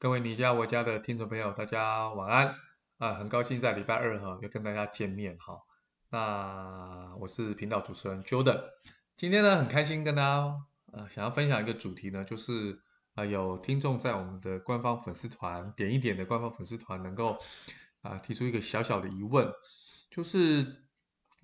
[0.00, 2.54] 各位你家我家的听众朋友，大家晚安
[2.98, 3.14] 啊！
[3.14, 5.58] 很高兴在礼拜二哈又跟大家见面哈。
[6.10, 8.62] 那我是频道主持人 Jordan，
[9.16, 10.54] 今天呢很开心跟大家
[10.92, 12.78] 呃想要分享一个主题呢，就是
[13.14, 17.36] 啊、有听众在我们的官方粉丝团点一点的官方粉丝团能够
[18.02, 19.52] 啊、提出一个小小的疑问，
[20.12, 20.64] 就是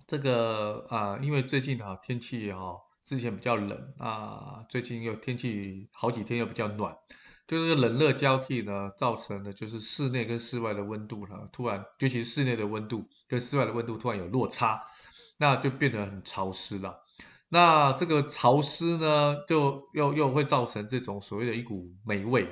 [0.07, 6.97] 这个啊、因为最近哈天气哈之前比较冷啊，最近又天气好几天又比较暖。
[7.47, 14.81] 就是冷热交替呢，造成的就是室内跟室外的温度呢，突然，尤其是室内的温度跟室外的温度突然有落差，
[15.37, 17.01] 那就变得很潮湿了。
[17.51, 22.49] 那这个潮湿呢，就又又会造成这种所谓的一股霉味，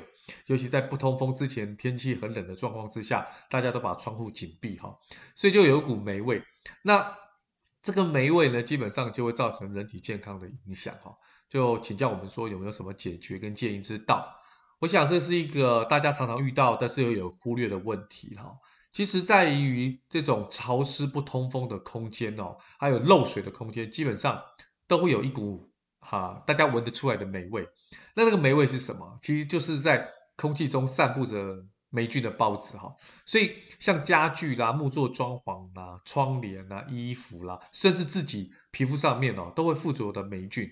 [0.46, 4.96] 尤其在不通风之前，天气很冷的状况之下，大家都把窗户紧闭哈，
[5.34, 6.42] 所以就有一股霉味。
[6.82, 7.16] 那
[7.82, 11.16] 这个霉味呢，基本上就会造成人体健康的影响哈。
[11.48, 14.32] 就请教我们说有没有什么解决跟建议之道？
[14.82, 18.52] 我想这是一个大家常常遇到，但是又有忽略的问题哈。
[18.92, 24.42] 其实在于这种潮湿不通风的空间哦，还有漏水的空间，基本上
[24.88, 27.64] 都会有一股哈，大家闻得出来的霉味。
[28.16, 29.16] 那那个霉味是什么？
[29.22, 32.92] 其实就是在空气中散布着霉菌的孢子哈。
[33.24, 40.68] 所以像家具啦、木作装潢啦、窗帘啦、衣服啦，甚至自己皮肤上面哦，都会附着的霉菌。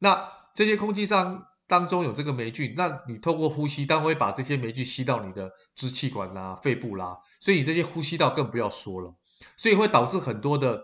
[0.00, 1.46] 那这些空气上。
[1.72, 9.14] 当中有这个霉菌，那你透过呼吸，当然会把这些霉菌吸到你的支气管啦、肺部啦，所以你这些呼吸道更不要说了，
[9.56, 10.78] 所以会导致很多的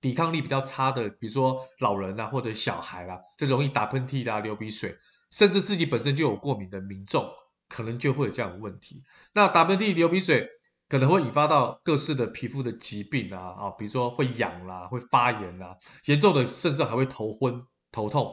[0.00, 4.96] 抵抗力比较差的，比如说老人啊或者小孩啦、啊，就容易打喷嚏啦、流鼻水，
[5.30, 7.30] 甚至自己本身就有过敏的民众，
[7.68, 9.02] 可能就会有这样的问题。
[9.34, 10.48] 那打喷嚏、流鼻水
[10.88, 17.62] 可能会引发到各式的皮肤的疾病啊啊，比如说会痒啦、会发炎啦，严重的甚至还会头昏、
[17.92, 18.32] 头痛。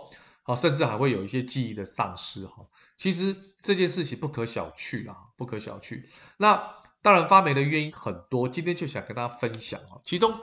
[0.56, 2.66] 甚至还会有一些记忆的丧失哈。
[2.98, 6.04] 其实这件事情不可小觑啊，不可小觑。
[6.38, 9.98] 那当然发霉的原因很多，今天就想跟大家分享啊。
[10.06, 10.34] 其中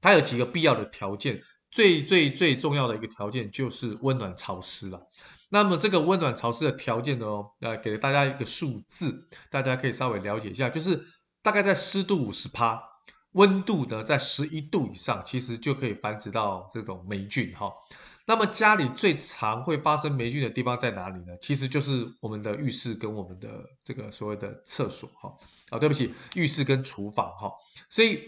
[0.00, 5.08] 它有几个必要的条件，最最最重要的一个条件就是温暖潮湿了。
[5.50, 7.26] 那么这个温暖潮湿的条件呢，
[7.60, 11.04] 呃，给大家一个数字，大家可以稍微了解一下，就是
[11.42, 12.80] 大概在湿度五十帕，
[13.32, 17.72] 温度呢在十一度以上，其实就可以繁殖到这种霉菌哈。
[18.26, 21.36] 那么家里最常会发生霉菌的地方在哪里呢？
[21.42, 23.48] 其实就是我们的浴室跟我们的
[23.84, 25.30] 这个所谓的厕所哈。
[25.70, 27.52] 啊，对不起，浴室跟厨房哈。
[27.88, 28.22] 所以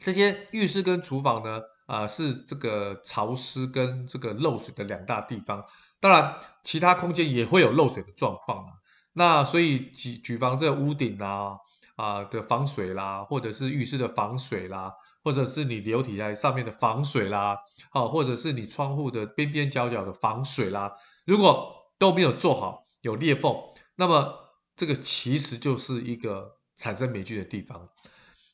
[0.00, 5.64] 这些浴室跟厨房呢，啊，是这个潮湿跟这个漏水的两大地方。
[5.98, 8.72] 当然，其他空间也会有漏水的状况啊。
[9.14, 11.56] 那所以举举房这屋顶啊
[11.96, 14.92] 啊的防水啦，或者是浴室的防水啦。
[15.24, 17.56] 或者是你流体在上面的防水啦，
[17.90, 20.92] 好，或者是你窗户的边边角角的防水啦，
[21.24, 23.56] 如果都没有做好，有裂缝，
[23.96, 24.34] 那么
[24.76, 27.88] 这个其实就是一个产生霉菌的地方。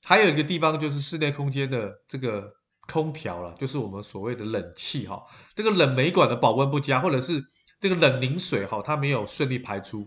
[0.05, 2.49] 还有一个地方就是室内空间的这个
[2.87, 5.23] 空调了，就是我们所谓的冷气哈，
[5.57, 7.43] 这个冷媒管的保温不佳，或者是
[7.81, 10.07] 这个冷凝水哈，它没有顺利排出，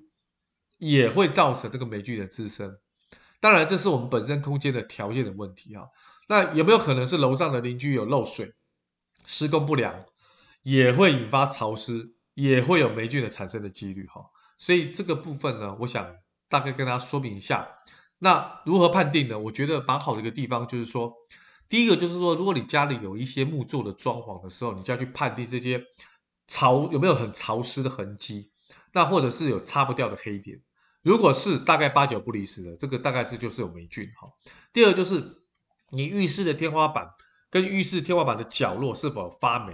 [0.78, 2.74] 也会造成这个霉菌的滋生。
[3.40, 5.86] 当然，这是我们本身空间的条件的问题哈。
[6.30, 8.54] 那有没有可能是楼上的邻居有漏水、
[9.26, 10.06] 施工不良，
[10.64, 14.22] 也会引发潮湿，也会有霉菌的产生的几率哈？
[14.58, 16.16] 所以这个部分呢，我想
[16.48, 17.68] 大概跟大家说明一下。
[18.20, 19.38] 那如何判定呢？
[19.38, 21.14] 我觉得蛮好的一个地方就是说，
[21.68, 25.84] 第一个就是说，如果你家里有一些木做的装潢的时候，你就要去判定这些
[26.48, 28.52] 潮有没有很潮湿的痕迹，
[28.94, 30.62] 那或者是有擦不掉的黑点。
[31.02, 34.30] 如果是大概八九不离十的，这个大概是就是有霉菌哈。
[34.72, 35.43] 第二就是。
[35.94, 37.08] 你浴室的天花板
[37.50, 39.74] 跟浴室天花板的角落是否发霉？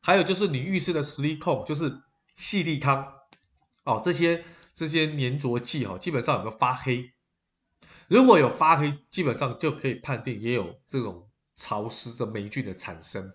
[0.00, 2.02] 还有就是你浴室的矽利康，就是
[2.34, 3.06] 细粒康
[3.84, 4.44] 哦，这些
[4.74, 7.12] 这些粘着剂哈，基本上有没有发黑？
[8.08, 13.32] 如果有发黑，基本上就可以判定也有这种潮湿的霉菌的产生。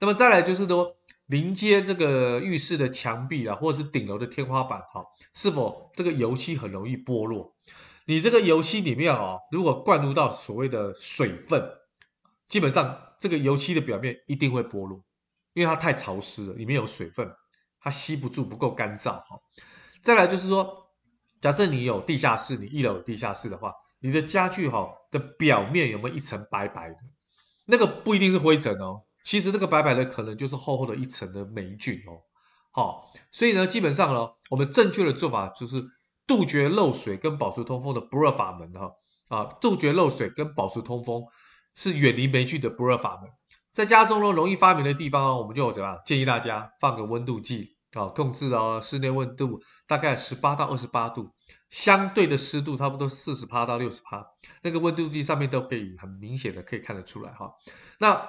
[0.00, 0.96] 那么再来就是说，
[1.26, 5.04] 临接这个浴室的墙壁啊，或者是顶楼的天花板哈，
[5.34, 7.54] 是否这个油漆很容易剥落？
[8.06, 11.66] 你这个油漆里面啊，如果灌入到所谓的水分，
[12.46, 15.00] 基本上这个油漆的表面一定会剥落，
[15.54, 17.34] 因为它太潮湿了，里面有水分，
[17.80, 19.40] 它吸不住，不够干燥哈。
[20.02, 20.90] 再来就是说，
[21.40, 26.98] 假设你有地下室，你一楼有地下室的话，你的家具哈的表面有没有一层白白的？
[27.64, 32.20] 那个不一定是灰尘哦，其实那个白白的可能就是厚厚的一层的霉菌哦。
[32.70, 35.82] 好，所以呢，基本上呢，我们正确的做法就是。
[36.26, 38.90] 杜绝漏水跟保持通风的不二法门哈
[39.28, 39.44] 啊！
[39.60, 41.22] 杜绝漏水跟保持通风
[41.74, 43.30] 是远离霉菌的不二法门。
[43.72, 46.00] 在家中呢，容易发霉的地方，我们就怎么样？
[46.06, 51.28] 建议大家放个温度计啊，控制哦室内温度大概十八到二十八度，
[51.70, 54.24] 相对的湿度差不多四十帕到六十趴，
[54.62, 57.52] 那个温度计上面都可以很明显的可以看得出来哈。
[57.98, 58.28] 那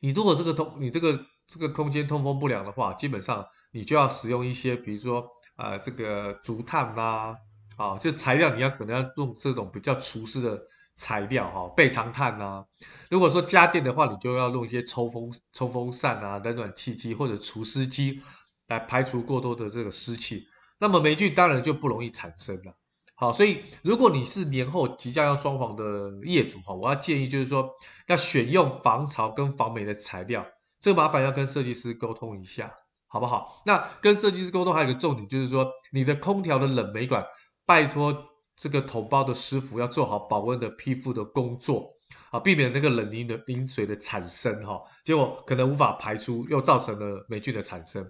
[0.00, 5.28] 你如果这个通你这个这个空间通风不良的话，基本上你就要使用一些，比如说、
[5.60, 7.36] 呃、这个竹炭啦，
[7.76, 10.60] 啊就材料你要可能要用这种比较除湿的。
[10.96, 12.62] 材料哈，备长炭呐。
[13.08, 18.20] 如果说家电的话，你就要用一些抽风抽风扇啊、冷暖气机或者除湿机
[18.66, 20.44] 来排除过多的这个湿气。
[20.78, 22.76] 那么霉菌当然就不容易产生了。
[23.14, 27.70] 好，所以如果你是年后即将要装潢的业主哈，我要建议就是说
[28.08, 30.46] 要选用防潮跟防霉的材料。
[30.80, 32.70] 这个麻烦要跟设计师沟通一下，
[33.10, 33.62] 好不好？
[33.66, 37.22] 那跟设计师沟通还有一个重点就是说，你的空调的冷媒管，
[37.66, 38.26] 拜托。
[38.62, 41.88] 这个统包的师傅要做好保温的批复的工作
[42.30, 48.06] 啊，避免这个冷凝的凝水的产生哈，结果可能无法排出，又造成了霉菌的产生。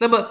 [0.00, 0.26] 那么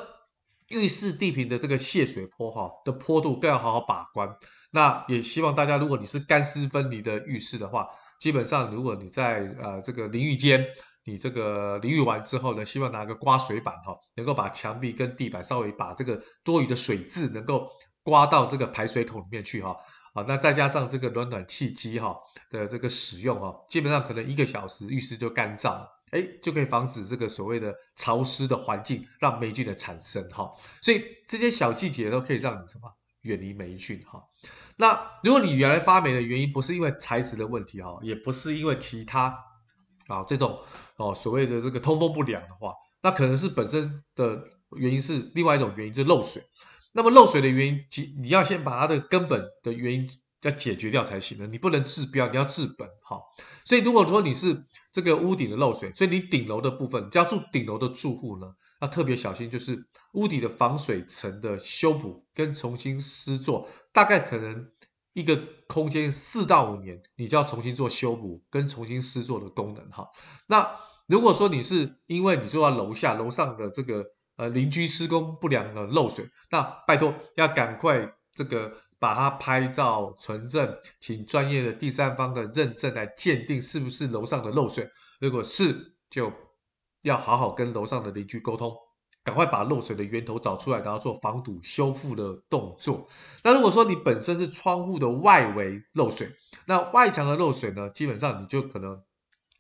[0.68, 4.28] 浴室地坪的这个泄水坡哈的坡度更要好好把关。
[4.72, 7.88] 那也希望大家，如果你是干湿分离的浴室的话，
[8.20, 10.66] 基本上如果你在呃这个淋浴间，
[11.06, 17.70] 你这个淋浴完之后呢，希望拿个刮水板哈，能够把墙壁跟地板稍微把这个多余的水渍能够。
[18.04, 19.78] 刮到这个排水孔里面去哈，
[20.14, 22.18] 啊，那再加上这个暖暖气机哈
[22.50, 30.52] 的这个使用哈，基本上可能一个小时浴室就干燥了，哎，就可以防止这个所谓的潮湿的环境让霉菌的产生哈。
[30.82, 34.20] 所以这些小细节都可以让你什么远离霉菌哈。
[34.78, 39.38] 那如果你原来发霉的原因不是因为材质的问题哈，也不是因为其他
[40.12, 40.60] 啊这种
[40.98, 44.44] 哦所谓的这个通风不良的话，那可能是本身的
[44.78, 46.44] 原因是另外一种原因，就是漏水。
[46.94, 47.80] 那么漏水的原因，
[48.22, 50.10] 你要先把它的根本的原因
[50.42, 51.48] 要解决掉才行了。
[51.48, 53.18] 你不能治标，你要治本，哈。
[53.64, 58.48] 所以如果说你是这个屋顶的漏水，所以你顶楼的部分，只要住顶楼的住户呢，
[58.82, 59.82] 要特别小心，就是
[60.14, 64.68] 屋顶的防水层的修补跟重新施作，大概可能
[65.14, 70.08] 一个空间四到五年，你就要重新做修补跟重新施作的功能，哈。
[70.48, 74.06] 那如果说你是因为你住在楼下，楼上的这个。
[74.38, 84.90] 呃，邻居施工不良的漏水，那拜托要赶快这个把它拍照存证，请专业的第三方的认证来鉴定是不是楼上的漏水。
[85.20, 86.32] 如果是，就
[87.04, 88.76] 要好好跟楼上的邻居沟通，
[89.24, 93.08] 赶快把漏水的源头找出来，然后做防堵修复的动作。
[93.44, 96.32] 那如果说你本身是窗户的外围漏水，
[96.66, 99.02] 那外墙的漏水呢，基本上你就可能。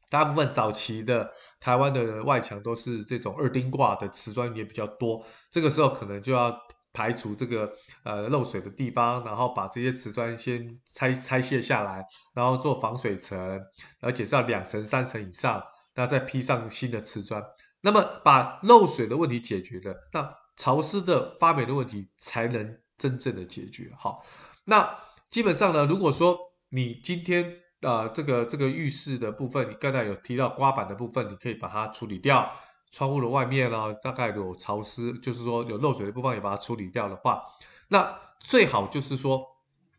[0.09, 6.53] 大部分早期的台湾的外墙都是这种二丁挂的瓷砖也比较多，这个时候可能就要
[6.91, 7.71] 排除这个
[8.03, 13.57] 呃漏水的地方，然后把这些瓷砖先拆拆卸下来，然后做防水层，
[14.01, 15.63] 而且是要两层三层以上，
[15.95, 17.41] 然后再披上新的瓷砖。
[17.81, 23.91] 那么把漏水的问题解决了，那潮湿的发霉的问题才能真正的解决。
[23.97, 24.23] 好，
[24.65, 24.97] 那
[25.29, 26.37] 基本上呢，如果说
[26.69, 27.57] 你今天。
[27.81, 32.47] 啊、呃，这个这个浴室的部分，你刚才有提到刮板的部分，你可以把它处理掉。
[32.91, 37.41] 窗户的外面呢，大概有潮湿，就是说有漏水的部分也把它处理掉的话，
[37.87, 39.43] 那最好就是说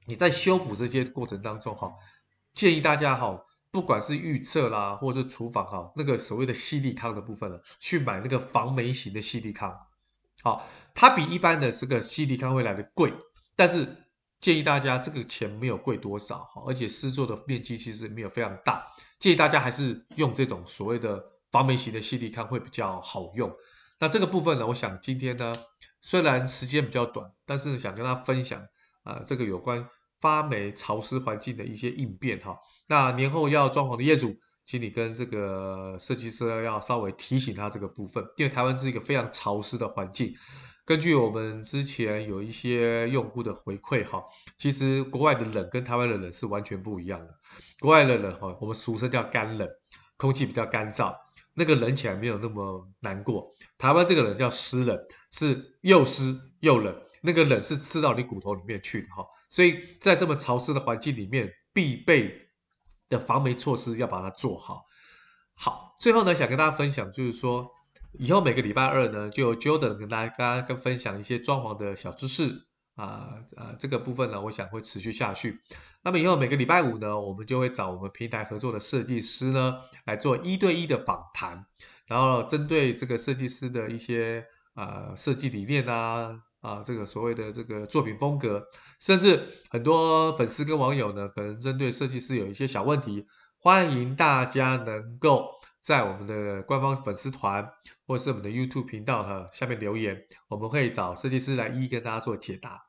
[0.07, 1.93] 你在修补这些过程当中哈，
[2.55, 3.37] 建议大家哈，
[3.73, 9.77] 不管是预测啦，或者是厨房哈，那个所谓的矽力康的部分呢，去买那个防霉型的矽力康，
[10.43, 13.13] 好，它比一般的这个矽力康会来的贵，
[13.57, 13.97] 但是。
[14.43, 18.85] 建议大家这个钱没有贵多少，而且施作的面积其实没有非常大，
[19.21, 23.49] 建议大家还是用这种所谓的防霉型的矽力康会比较好用。
[24.01, 25.53] 那这个部分呢，我想今天呢，
[26.01, 28.61] 虽然时间比较短，但是想跟大家分享
[29.05, 29.89] 啊、呃，这个有关
[30.23, 32.57] 发霉潮湿环境的一些应变哈。
[32.89, 40.33] 那年后要装潢的业主，请你跟这个设计师要稍微提醒他这个部分，因为台湾是一个非常潮湿的环境。
[40.85, 44.23] 根据我们之前有一些用户的回馈哈，
[44.59, 47.35] 其实国外的冷跟台湾的冷是完全不一样的。
[47.81, 49.69] 国外的冷哈，我们俗称叫干冷，
[50.17, 51.15] 空气比较干燥，
[51.55, 53.55] 那个冷起来没有那么难过。
[53.79, 54.99] 台湾这个冷叫湿冷，
[55.31, 59.25] 是又湿又冷，那个冷是刺到你骨头里面去的哈。
[59.53, 62.49] 所以在这么潮湿的环境里面，必备
[63.11, 64.87] 的防霉措施要把它做好。
[65.53, 67.71] 好，最后呢，想跟大家分享就是说。
[68.19, 75.59] 以后每个礼拜二呢，就由 Jordan 跟大家跟分享一些装潢的小知识啊啊、呃，这个部分呢，我想会持续下去。
[76.03, 81.65] 那么以后每个礼拜五呢，我们就会找我们平台合作的设计师呢，来做一对一的访谈，
[82.07, 88.67] 然后针对这个设计师的一些啊、呃、设计理念啊啊，这个所谓的这个作品风格，
[88.99, 93.27] 甚至很多粉丝跟网友呢，可能针对设计师有一些小问题，
[93.59, 95.61] 欢迎大家能够。
[95.83, 97.69] 在我们的官方粉丝团
[98.07, 100.17] 或是我们的 YouTube 频道哈下面留言，
[100.47, 102.87] 我们会找设计师来一一跟大家做解答。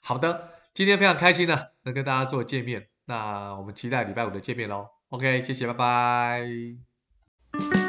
[0.00, 4.86] 好的，今天非常开心呢，能跟大家做见面，那我们期待礼拜五的见面喽。
[5.08, 7.85] OK，谢谢，拜拜。